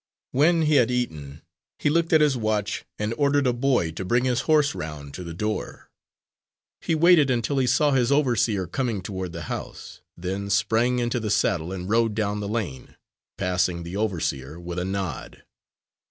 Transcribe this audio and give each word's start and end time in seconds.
When 0.31 0.63
he 0.63 0.77
had 0.77 0.89
eaten 0.89 1.43
he 1.77 1.91
looked 1.91 2.11
at 2.11 2.21
his 2.21 2.35
watch, 2.35 2.85
and 2.97 3.13
ordered 3.19 3.45
a 3.45 3.53
boy 3.53 3.91
to 3.91 4.03
bring 4.03 4.25
his 4.25 4.41
horse 4.49 4.73
round 4.73 5.13
to 5.13 5.23
the 5.23 5.31
door. 5.35 5.91
He 6.81 6.95
waited 6.95 7.29
until 7.29 7.59
he 7.59 7.67
saw 7.67 7.91
his 7.91 8.11
overseer 8.11 8.65
coming 8.65 9.03
toward 9.03 9.31
the 9.31 9.43
house, 9.43 10.01
then 10.17 10.49
sprang 10.49 10.97
into 10.97 11.19
the 11.19 11.29
saddle 11.29 11.71
and 11.71 11.87
rode 11.87 12.15
down 12.15 12.39
the 12.39 12.49
lane, 12.49 12.95
passing 13.37 13.83
the 13.83 13.95
overseer 13.95 14.59
with 14.59 14.79
a 14.79 14.85
nod. 14.85 15.43